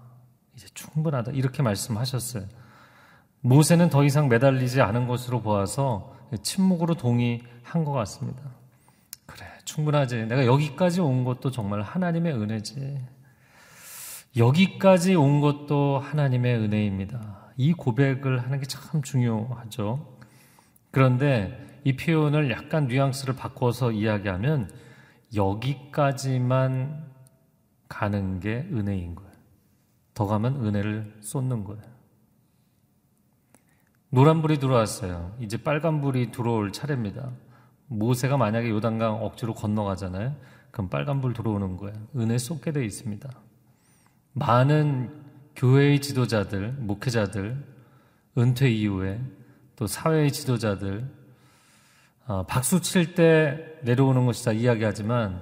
이제 0.55 0.67
충분하다. 0.73 1.31
이렇게 1.31 1.61
말씀하셨어요. 1.63 2.45
모세는 3.41 3.89
더 3.89 4.03
이상 4.03 4.29
매달리지 4.29 4.81
않은 4.81 5.07
것으로 5.07 5.41
보아서 5.41 6.15
침묵으로 6.41 6.95
동의한 6.95 7.83
것 7.83 7.91
같습니다. 7.91 8.41
그래, 9.25 9.45
충분하지. 9.65 10.27
내가 10.27 10.45
여기까지 10.45 11.01
온 11.01 11.25
것도 11.25 11.51
정말 11.51 11.81
하나님의 11.81 12.33
은혜지. 12.33 13.01
여기까지 14.37 15.15
온 15.15 15.41
것도 15.41 15.99
하나님의 15.99 16.55
은혜입니다. 16.57 17.51
이 17.57 17.73
고백을 17.73 18.39
하는 18.39 18.59
게 18.59 18.65
참 18.65 19.01
중요하죠. 19.01 20.17
그런데 20.91 21.79
이 21.83 21.95
표현을 21.95 22.49
약간 22.51 22.87
뉘앙스를 22.87 23.35
바꿔서 23.35 23.91
이야기하면 23.91 24.71
여기까지만 25.35 27.05
가는 27.89 28.39
게 28.39 28.67
은혜인 28.71 29.15
거예요. 29.15 29.31
더 30.13 30.25
가면 30.25 30.65
은혜를 30.65 31.17
쏟는 31.21 31.63
거예요. 31.63 31.81
노란불이 34.09 34.59
들어왔어요. 34.59 35.35
이제 35.39 35.57
빨간불이 35.57 36.31
들어올 36.31 36.71
차례입니다. 36.71 37.31
모세가 37.87 38.37
만약에 38.37 38.69
요단강 38.69 39.23
억지로 39.23 39.53
건너가잖아요. 39.53 40.35
그럼 40.71 40.89
빨간불 40.89 41.33
들어오는 41.33 41.77
거예요. 41.77 41.95
은혜 42.15 42.37
쏟게 42.37 42.71
돼 42.71 42.85
있습니다. 42.85 43.29
많은 44.33 45.23
교회의 45.55 46.01
지도자들, 46.01 46.73
목회자들, 46.79 47.63
은퇴 48.37 48.69
이후에 48.69 49.21
또 49.75 49.87
사회의 49.87 50.31
지도자들, 50.31 51.07
어, 52.25 52.45
박수 52.45 52.81
칠 52.81 53.15
때 53.15 53.79
내려오는 53.83 54.25
것이다 54.25 54.53
이야기하지만 54.53 55.41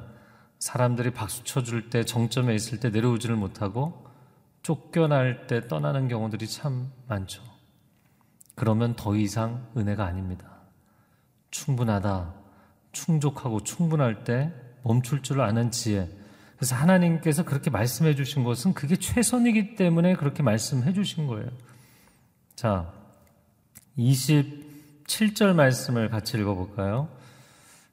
사람들이 0.59 1.11
박수 1.11 1.43
쳐줄 1.43 1.89
때 1.89 2.03
정점에 2.03 2.53
있을 2.53 2.79
때 2.79 2.89
내려오지를 2.89 3.35
못하고 3.35 4.05
쫓겨날 4.63 5.47
때 5.47 5.67
떠나는 5.67 6.07
경우들이 6.07 6.47
참 6.47 6.91
많죠. 7.07 7.43
그러면 8.55 8.95
더 8.95 9.15
이상 9.15 9.67
은혜가 9.77 10.05
아닙니다. 10.05 10.61
충분하다, 11.51 12.33
충족하고 12.91 13.63
충분할 13.63 14.23
때 14.23 14.53
멈출 14.83 15.23
줄 15.23 15.41
아는 15.41 15.71
지혜. 15.71 16.09
그래서 16.61 16.75
하나님께서 16.75 17.43
그렇게 17.43 17.71
말씀해 17.71 18.13
주신 18.13 18.43
것은 18.43 18.75
그게 18.75 18.95
최선이기 18.95 19.73
때문에 19.73 20.13
그렇게 20.13 20.43
말씀해 20.43 20.93
주신 20.93 21.25
거예요. 21.25 21.47
자, 22.53 22.93
27절 23.97 25.55
말씀을 25.55 26.09
같이 26.09 26.37
읽어볼까요? 26.37 27.07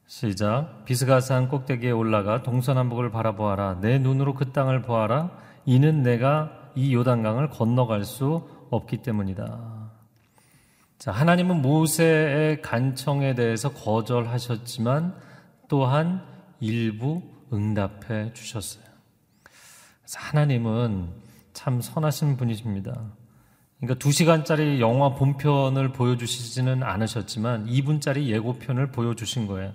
시작. 0.06 0.84
비스가산 0.84 1.48
꼭대기에 1.48 1.92
올라가 1.92 2.42
동서남북을 2.42 3.10
바라보아라. 3.10 3.80
내 3.80 3.98
눈으로 3.98 4.34
그 4.34 4.52
땅을 4.52 4.82
보아라. 4.82 5.30
이는 5.64 6.02
내가 6.02 6.52
이 6.74 6.92
요단강을 6.92 7.48
건너갈 7.48 8.04
수 8.04 8.46
없기 8.68 8.98
때문이다. 8.98 9.92
자, 10.98 11.10
하나님은 11.10 11.62
모세의 11.62 12.60
간청에 12.60 13.34
대해서 13.34 13.72
거절하셨지만 13.72 15.14
또한 15.68 16.22
일부 16.60 17.37
응답해 17.52 18.32
주셨어요. 18.32 18.84
하나님은 20.14 21.08
참 21.52 21.80
선하신 21.80 22.36
분이십니다. 22.36 23.00
그러니까 23.80 23.98
2시간짜리 23.98 24.80
영화 24.80 25.14
본편을 25.14 25.92
보여주시지는 25.92 26.82
않으셨지만 26.82 27.66
2분짜리 27.66 28.26
예고편을 28.26 28.90
보여주신 28.90 29.46
거예요. 29.46 29.72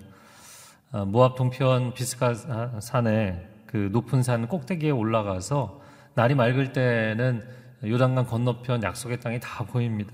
아, 0.92 1.04
모압 1.04 1.36
동편 1.36 1.94
비스가 1.94 2.34
산에 2.80 3.48
그 3.66 3.88
높은 3.92 4.22
산 4.22 4.46
꼭대기에 4.46 4.90
올라가서 4.90 5.80
날이 6.14 6.34
맑을 6.34 6.72
때는 6.72 7.44
요단강 7.84 8.26
건너편 8.26 8.82
약속의 8.82 9.20
땅이 9.20 9.40
다 9.40 9.64
보입니다. 9.64 10.12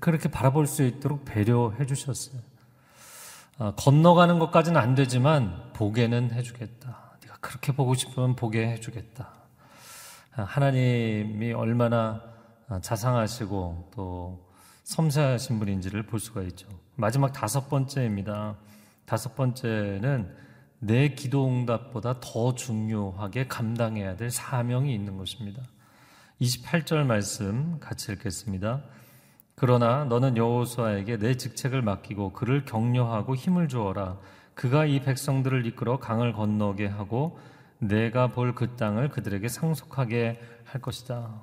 그렇게 0.00 0.30
바라볼 0.30 0.66
수 0.66 0.82
있도록 0.82 1.24
배려해 1.24 1.86
주셨어요. 1.86 2.40
아, 3.58 3.72
건너가는 3.74 4.38
것까지는 4.38 4.78
안 4.78 4.94
되지만 4.94 5.72
보게는 5.72 6.32
해주겠다. 6.32 7.18
네가 7.22 7.38
그렇게 7.40 7.72
보고 7.72 7.94
싶으면 7.94 8.36
보게 8.36 8.68
해주겠다. 8.68 9.32
아, 10.36 10.42
하나님이 10.42 11.52
얼마나 11.54 12.22
아, 12.68 12.80
자상하시고 12.80 13.92
또 13.94 14.46
섬세하신 14.84 15.58
분인지를 15.58 16.04
볼 16.04 16.20
수가 16.20 16.42
있죠. 16.42 16.68
마지막 16.96 17.32
다섯 17.32 17.68
번째입니다. 17.70 18.56
다섯 19.06 19.34
번째는 19.34 20.34
내 20.78 21.08
기도 21.14 21.48
응답보다 21.48 22.20
더 22.20 22.54
중요하게 22.54 23.48
감당해야 23.48 24.16
될 24.16 24.30
사명이 24.30 24.94
있는 24.94 25.16
것입니다. 25.16 25.62
28절 26.42 27.06
말씀 27.06 27.78
같이 27.80 28.12
읽겠습니다. 28.12 28.82
그러나 29.58 30.04
너는 30.04 30.36
여호수아에게 30.36 31.16
내 31.16 31.34
직책을 31.34 31.80
맡기고 31.80 32.32
그를 32.32 32.66
격려하고 32.66 33.34
힘을 33.34 33.68
주어라. 33.68 34.18
그가 34.54 34.84
이 34.84 35.00
백성들을 35.00 35.64
이끌어 35.66 35.98
강을 35.98 36.34
건너게 36.34 36.86
하고 36.86 37.38
내가 37.78 38.28
볼 38.28 38.54
그 38.54 38.76
땅을 38.76 39.08
그들에게 39.08 39.48
상속하게 39.48 40.38
할 40.64 40.80
것이다. 40.82 41.42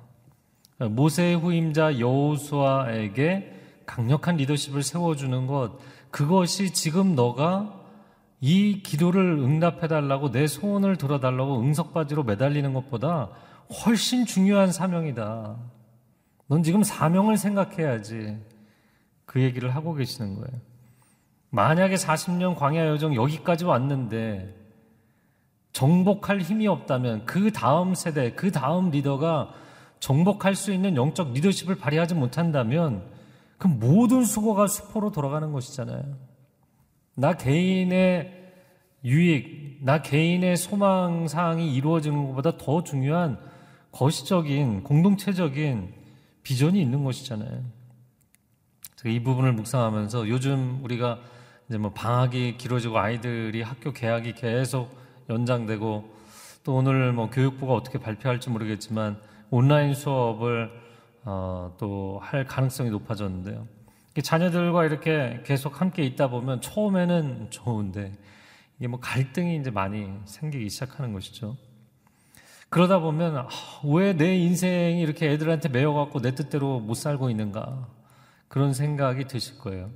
모세의 0.78 1.36
후임자 1.36 1.98
여호수아에게 1.98 3.52
강력한 3.86 4.36
리더십을 4.36 4.82
세워주는 4.82 5.46
것, 5.48 5.72
그것이 6.10 6.72
지금 6.72 7.16
너가 7.16 7.80
이 8.40 8.80
기도를 8.82 9.38
응답해달라고 9.38 10.30
내 10.30 10.46
소원을 10.46 10.96
들어달라고 10.96 11.60
응석바지로 11.60 12.22
매달리는 12.22 12.72
것보다 12.74 13.30
훨씬 13.84 14.24
중요한 14.24 14.70
사명이다. 14.70 15.56
넌 16.46 16.62
지금 16.62 16.82
사명을 16.82 17.36
생각해야지. 17.36 18.38
그 19.24 19.42
얘기를 19.42 19.74
하고 19.74 19.94
계시는 19.94 20.34
거예요. 20.34 20.60
만약에 21.50 21.94
40년 21.94 22.56
광야 22.56 22.88
여정 22.88 23.14
여기까지 23.14 23.64
왔는데 23.64 24.54
정복할 25.72 26.40
힘이 26.40 26.66
없다면 26.66 27.26
그 27.26 27.52
다음 27.52 27.94
세대, 27.94 28.32
그 28.32 28.50
다음 28.52 28.90
리더가 28.90 29.52
정복할 29.98 30.54
수 30.54 30.72
있는 30.72 30.96
영적 30.96 31.32
리더십을 31.32 31.76
발휘하지 31.76 32.14
못한다면 32.14 33.04
그 33.58 33.66
모든 33.66 34.24
수고가 34.24 34.66
수포로 34.66 35.10
돌아가는 35.10 35.50
것이잖아요. 35.52 36.02
나 37.16 37.32
개인의 37.34 38.42
유익, 39.04 39.78
나 39.82 40.02
개인의 40.02 40.56
소망 40.56 41.28
사항이 41.28 41.74
이루어지는 41.74 42.26
것보다 42.28 42.56
더 42.56 42.82
중요한 42.82 43.38
거시적인, 43.92 44.82
공동체적인 44.82 46.03
비전이 46.44 46.80
있는 46.80 47.02
것이잖아요. 47.02 47.64
이 49.06 49.20
부분을 49.22 49.52
묵상하면서 49.52 50.28
요즘 50.28 50.80
우리가 50.82 51.18
이제 51.68 51.76
뭐 51.76 51.92
방학이 51.92 52.56
길어지고 52.56 52.98
아이들이 52.98 53.60
학교 53.62 53.92
개학이 53.92 54.34
계속 54.34 54.96
연장되고 55.28 56.14
또 56.62 56.74
오늘 56.74 57.12
뭐 57.12 57.28
교육부가 57.28 57.74
어떻게 57.74 57.98
발표할지 57.98 58.48
모르겠지만 58.50 59.20
온라인 59.50 59.94
수업을 59.94 60.70
어, 61.24 61.74
또 61.78 62.18
할 62.22 62.46
가능성이 62.46 62.90
높아졌는데요. 62.90 63.66
자녀들과 64.22 64.84
이렇게 64.84 65.42
계속 65.44 65.80
함께 65.80 66.04
있다 66.04 66.28
보면 66.28 66.60
처음에는 66.60 67.50
좋은데 67.50 68.12
이게 68.78 68.88
뭐 68.88 69.00
갈등이 69.00 69.56
이제 69.56 69.70
많이 69.70 70.10
생기기 70.24 70.68
시작하는 70.70 71.12
것이죠. 71.12 71.56
그러다 72.74 72.98
보면 72.98 73.36
아, 73.36 73.48
왜내 73.84 74.36
인생이 74.36 75.00
이렇게 75.00 75.30
애들한테 75.30 75.68
매여갖고 75.68 76.20
내 76.20 76.34
뜻대로 76.34 76.80
못 76.80 76.94
살고 76.94 77.30
있는가 77.30 77.86
그런 78.48 78.74
생각이 78.74 79.28
드실 79.28 79.58
거예요. 79.58 79.92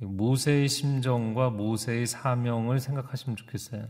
모세의 0.00 0.68
심정과 0.68 1.50
모세의 1.50 2.06
사명을 2.06 2.78
생각하시면 2.78 3.34
좋겠어요. 3.34 3.88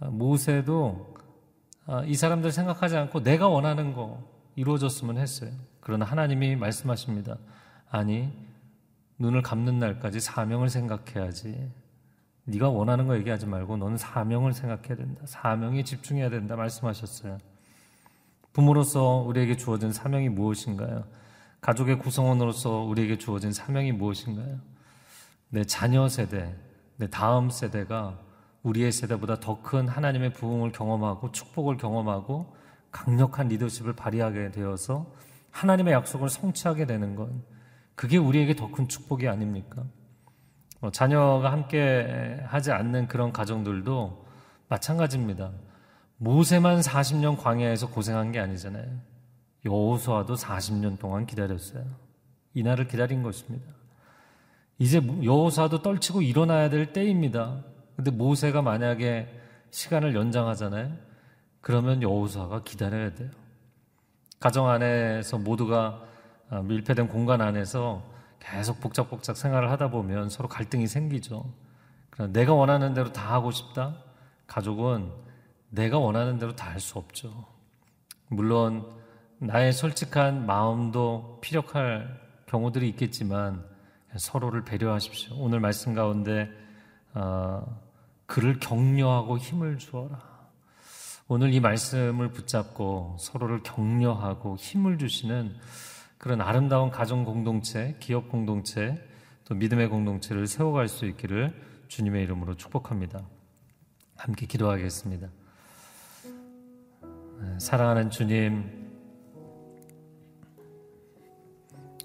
아, 0.00 0.06
모세도 0.06 1.14
아, 1.86 2.02
이 2.06 2.16
사람들 2.16 2.50
생각하지 2.50 2.96
않고 2.96 3.22
내가 3.22 3.46
원하는 3.46 3.92
거 3.92 4.28
이루어졌으면 4.56 5.16
했어요. 5.16 5.52
그러나 5.78 6.04
하나님이 6.04 6.56
말씀하십니다. 6.56 7.38
아니, 7.88 8.32
눈을 9.16 9.42
감는 9.42 9.78
날까지 9.78 10.18
사명을 10.18 10.68
생각해야지. 10.68 11.70
네가 12.50 12.68
원하는 12.68 13.06
거 13.06 13.16
얘기하지 13.16 13.46
말고 13.46 13.76
너는 13.76 13.96
사명을 13.96 14.52
생각해야 14.52 14.96
된다. 14.96 15.22
사명에 15.24 15.82
집중해야 15.84 16.30
된다 16.30 16.56
말씀하셨어요. 16.56 17.38
부모로서 18.52 19.16
우리에게 19.26 19.56
주어진 19.56 19.92
사명이 19.92 20.28
무엇인가요? 20.28 21.04
가족의 21.60 21.98
구성원으로서 21.98 22.82
우리에게 22.82 23.18
주어진 23.18 23.52
사명이 23.52 23.92
무엇인가요? 23.92 24.58
내 25.50 25.64
자녀 25.64 26.08
세대, 26.08 26.54
내 26.96 27.08
다음 27.08 27.50
세대가 27.50 28.18
우리의 28.62 28.92
세대보다 28.92 29.40
더 29.40 29.62
큰 29.62 29.88
하나님의 29.88 30.32
부흥을 30.32 30.72
경험하고 30.72 31.32
축복을 31.32 31.76
경험하고 31.76 32.54
강력한 32.90 33.48
리더십을 33.48 33.94
발휘하게 33.94 34.50
되어서 34.50 35.12
하나님의 35.50 35.94
약속을 35.94 36.28
성취하게 36.28 36.86
되는 36.86 37.14
건 37.14 37.42
그게 37.94 38.16
우리에게 38.16 38.56
더 38.56 38.70
큰 38.70 38.88
축복이 38.88 39.28
아닙니까? 39.28 39.84
뭐 40.80 40.90
자녀가 40.90 41.52
함께 41.52 42.40
하지 42.46 42.72
않는 42.72 43.06
그런 43.06 43.32
가정들도 43.32 44.26
마찬가지입니다. 44.68 45.52
모세만 46.16 46.80
40년 46.80 47.38
광야에서 47.38 47.88
고생한 47.88 48.32
게 48.32 48.40
아니잖아요. 48.40 48.86
여호수아도 49.64 50.34
40년 50.34 50.98
동안 50.98 51.26
기다렸어요. 51.26 51.84
이 52.54 52.62
날을 52.62 52.88
기다린 52.88 53.22
것입니다. 53.22 53.66
이제 54.78 55.02
여호수아도 55.22 55.82
떨치고 55.82 56.22
일어나야 56.22 56.70
될 56.70 56.92
때입니다. 56.92 57.62
근데 57.96 58.10
모세가 58.10 58.62
만약에 58.62 59.28
시간을 59.70 60.14
연장하잖아요. 60.14 60.92
그러면 61.60 62.02
여호수아가 62.02 62.62
기다려야 62.62 63.14
돼요. 63.14 63.30
가정 64.40 64.68
안에서 64.70 65.38
모두가 65.38 66.02
아, 66.48 66.62
밀폐된 66.62 67.08
공간 67.08 67.42
안에서 67.42 68.09
계속 68.40 68.80
복작복작 68.80 69.36
생활을 69.36 69.70
하다 69.70 69.90
보면 69.90 70.28
서로 70.30 70.48
갈등이 70.48 70.86
생기죠. 70.86 71.44
내가 72.30 72.52
원하는 72.54 72.92
대로 72.94 73.12
다 73.12 73.32
하고 73.32 73.50
싶다? 73.50 73.96
가족은 74.46 75.12
내가 75.70 75.98
원하는 75.98 76.38
대로 76.38 76.56
다 76.56 76.70
할 76.70 76.80
수 76.80 76.98
없죠. 76.98 77.46
물론 78.28 78.86
나의 79.38 79.72
솔직한 79.72 80.46
마음도 80.46 81.38
피력할 81.40 82.20
경우들이 82.46 82.88
있겠지만 82.90 83.64
서로를 84.16 84.64
배려하십시오. 84.64 85.36
오늘 85.38 85.60
말씀 85.60 85.94
가운데 85.94 86.50
어, 87.14 87.64
그를 88.26 88.58
격려하고 88.58 89.38
힘을 89.38 89.78
주어라. 89.78 90.18
오늘 91.28 91.54
이 91.54 91.60
말씀을 91.60 92.30
붙잡고 92.32 93.16
서로를 93.18 93.62
격려하고 93.62 94.56
힘을 94.56 94.98
주시는 94.98 95.54
그런 96.20 96.42
아름다운 96.42 96.90
가정 96.90 97.24
공동체, 97.24 97.96
기업 97.98 98.28
공동체, 98.28 99.02
또 99.46 99.54
믿음의 99.54 99.88
공동체를 99.88 100.46
세워갈 100.46 100.86
수 100.86 101.06
있기를 101.06 101.54
주님의 101.88 102.22
이름으로 102.24 102.56
축복합니다. 102.56 103.26
함께 104.18 104.44
기도하겠습니다. 104.44 105.28
네, 107.40 107.58
사랑하는 107.58 108.10
주님, 108.10 108.70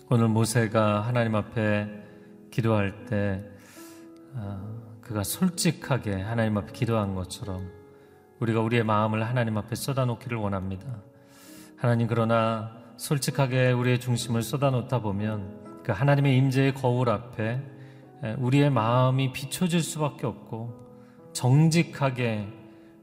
오늘 0.10 0.30
모세가 0.30 1.02
하나님 1.02 1.36
앞에 1.36 1.90
기도할 2.52 3.04
때 3.08 3.44
아, 4.34 4.80
그가 5.02 5.24
솔직하게 5.24 6.22
하나님 6.22 6.58
앞에 6.58 6.72
기도한 6.72 7.16
것처럼 7.16 7.70
우리가 8.40 8.62
우리의 8.62 8.86
마음을 8.86 9.28
하나님 9.28 9.58
앞에 9.58 9.76
쏟아놓기를 9.76 10.38
원합니다. 10.38 11.04
하나님 11.76 12.08
그러나 12.08 12.85
솔직하게 12.98 13.72
우리의 13.72 14.00
중심을 14.00 14.42
쏟아놓다 14.42 15.02
보면 15.02 15.84
그 15.84 15.92
하나님의 15.92 16.38
임재의 16.38 16.74
거울 16.74 17.10
앞에 17.10 17.60
우리의 18.38 18.70
마음이 18.70 19.34
비춰질 19.34 19.82
수밖에 19.82 20.26
없고 20.26 20.86
정직하게 21.34 22.48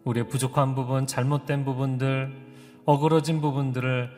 우리의 0.05 0.29
부족한 0.29 0.75
부분, 0.75 1.07
잘못된 1.07 1.65
부분들, 1.65 2.33
어그러진 2.85 3.41
부분들을 3.41 4.11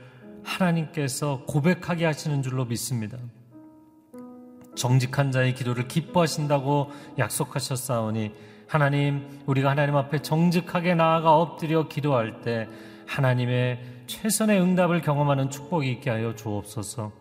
하나님께서 0.44 1.44
고백하게 1.46 2.06
하시는 2.06 2.42
줄로 2.42 2.64
믿습니다. 2.64 3.18
정직한 4.74 5.30
자의 5.30 5.54
기도를 5.54 5.88
기뻐하신다고 5.88 6.90
약속하셨사오니 7.18 8.32
하나님 8.66 9.42
우리가 9.46 9.70
하나님 9.70 9.96
앞에 9.96 10.22
정직하게 10.22 10.94
나아가 10.94 11.36
엎드려 11.36 11.88
기도할 11.88 12.40
때 12.40 12.68
하나님의 13.06 13.93
최선의 14.06 14.60
응답을 14.60 15.00
경험하는 15.00 15.50
축복이 15.50 15.90
있게 15.92 16.10
하여 16.10 16.34
주옵소서. 16.34 17.12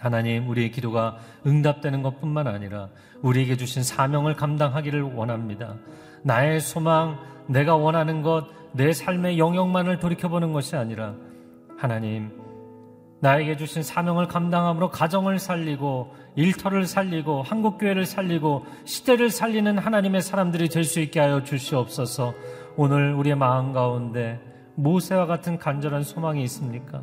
하나님 0.00 0.48
우리의 0.48 0.70
기도가 0.70 1.16
응답되는 1.46 2.02
것뿐만 2.02 2.46
아니라 2.46 2.90
우리에게 3.22 3.56
주신 3.56 3.82
사명을 3.82 4.34
감당하기를 4.34 5.02
원합니다. 5.02 5.76
나의 6.22 6.60
소망, 6.60 7.18
내가 7.46 7.76
원하는 7.76 8.22
것, 8.22 8.46
내 8.72 8.92
삶의 8.92 9.38
영역만을 9.38 9.98
돌이켜보는 9.98 10.52
것이 10.52 10.76
아니라 10.76 11.14
하나님, 11.78 12.30
나에게 13.20 13.56
주신 13.56 13.82
사명을 13.82 14.28
감당함으로 14.28 14.90
가정을 14.90 15.38
살리고 15.38 16.12
일터를 16.36 16.86
살리고 16.86 17.42
한국교회를 17.42 18.04
살리고 18.04 18.66
시대를 18.84 19.30
살리는 19.30 19.78
하나님의 19.78 20.20
사람들이 20.20 20.68
될 20.68 20.84
수 20.84 21.00
있게 21.00 21.20
하여 21.20 21.42
주시옵소서 21.42 22.34
오늘 22.76 23.14
우리의 23.14 23.34
마음 23.34 23.72
가운데 23.72 24.38
모세와 24.76 25.26
같은 25.26 25.58
간절한 25.58 26.04
소망이 26.04 26.42
있습니까? 26.44 27.02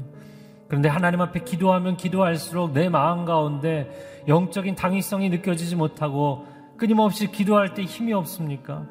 그런데 0.68 0.90
하나님 0.90 1.22
앞에 1.22 1.42
기도하면 1.42 1.98
기도할수록 1.98 2.72
내 2.72 2.90
마음 2.90 3.26
가운데 3.26 4.24
영적인 4.28 4.76
당위성이 4.76 5.30
느껴지지 5.30 5.76
못하고 5.76 6.46
끊임없이 6.78 7.32
기도할 7.32 7.74
때 7.74 7.84
힘이 7.84 8.14
없습니까? 8.14 8.86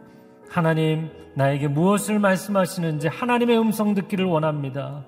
하나님, 0.48 1.10
나에게 1.34 1.68
무엇을 1.68 2.18
말씀하시는지 2.18 3.08
하나님의 3.08 3.58
음성 3.58 3.94
듣기를 3.94 4.26
원합니다. 4.26 5.04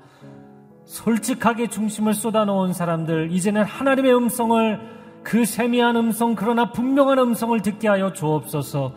솔직하게 0.84 1.68
중심을 1.68 2.14
쏟아놓은 2.14 2.72
사람들, 2.72 3.30
이제는 3.30 3.62
하나님의 3.62 4.14
음성을 4.14 4.80
그 5.22 5.44
세미한 5.44 5.96
음성, 5.96 6.34
그러나 6.34 6.72
분명한 6.72 7.18
음성을 7.18 7.60
듣게 7.62 7.88
하여 7.88 8.12
주옵소서. 8.12 8.92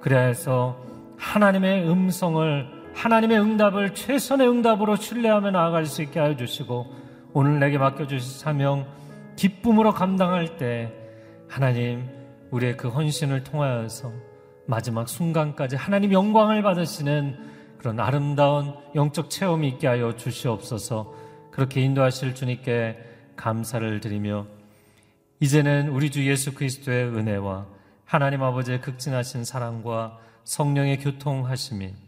그래서 0.00 0.76
하나님의 1.16 1.88
음성을, 1.88 2.77
하나님의 2.98 3.38
응답을 3.38 3.94
최선의 3.94 4.48
응답으로 4.48 4.96
신뢰하며 4.96 5.52
나아갈 5.52 5.86
수 5.86 6.02
있게 6.02 6.18
하여 6.18 6.34
주시고, 6.34 6.92
오늘 7.32 7.60
내게 7.60 7.78
맡겨주신 7.78 8.40
사명, 8.40 8.88
기쁨으로 9.36 9.92
감당할 9.92 10.56
때, 10.56 10.92
하나님, 11.48 12.08
우리의 12.50 12.76
그 12.76 12.88
헌신을 12.88 13.44
통하여서 13.44 14.10
마지막 14.66 15.08
순간까지 15.08 15.76
하나님 15.76 16.12
영광을 16.12 16.60
받으시는 16.62 17.38
그런 17.78 18.00
아름다운 18.00 18.74
영적 18.96 19.30
체험이 19.30 19.68
있게 19.68 19.86
하여 19.86 20.16
주시옵소서. 20.16 21.14
그렇게 21.52 21.80
인도하실 21.80 22.34
주님께 22.34 22.98
감사를 23.36 24.00
드리며 24.00 24.46
이제는 25.38 25.90
우리 25.90 26.10
주 26.10 26.26
예수 26.28 26.52
그리스도의 26.52 27.04
은혜와 27.04 27.66
하나님 28.04 28.42
아버지의 28.42 28.80
극진하신 28.80 29.44
사랑과 29.44 30.18
성령의 30.42 30.98
교통하심이 30.98 32.07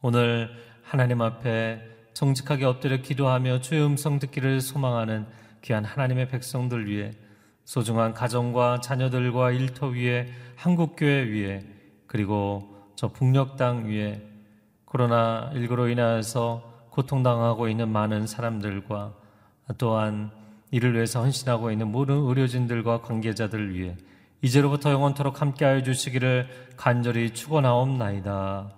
오늘 0.00 0.48
하나님 0.84 1.20
앞에 1.20 1.82
정직하게 2.14 2.66
엎드려 2.66 2.98
기도하며 2.98 3.60
주의 3.62 3.84
음성 3.84 4.20
듣기를 4.20 4.60
소망하는 4.60 5.26
귀한 5.62 5.84
하나님의 5.84 6.28
백성들 6.28 6.86
위해 6.86 7.10
소중한 7.64 8.14
가정과 8.14 8.80
자녀들과 8.80 9.50
일터 9.50 9.88
위에 9.88 10.28
한국교회 10.54 11.24
위에 11.24 11.64
그리고 12.06 12.76
저 12.94 13.08
북녘 13.08 13.56
땅 13.56 13.86
위에 13.88 14.22
코로나19로 14.86 15.90
인하여서 15.90 16.88
고통당하고 16.90 17.68
있는 17.68 17.88
많은 17.88 18.28
사람들과 18.28 19.14
또한 19.78 20.30
이를 20.70 20.94
위해서 20.94 21.22
헌신하고 21.22 21.72
있는 21.72 21.90
모든 21.90 22.14
의료진들과 22.14 23.02
관계자들 23.02 23.74
위해 23.74 23.96
이제로부터 24.42 24.92
영원토록 24.92 25.40
함께하여 25.42 25.82
주시기를 25.82 26.48
간절히 26.76 27.34
축원하옵나이다. 27.34 28.77